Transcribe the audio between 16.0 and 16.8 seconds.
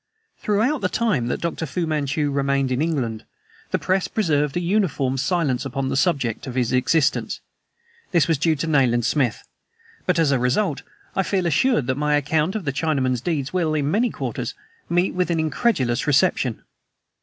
reception.